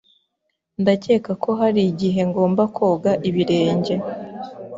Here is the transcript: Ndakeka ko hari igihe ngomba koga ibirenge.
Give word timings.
Ndakeka 0.81 1.31
ko 1.43 1.49
hari 1.59 1.81
igihe 1.91 2.21
ngomba 2.29 2.63
koga 2.75 3.11
ibirenge. 3.29 3.95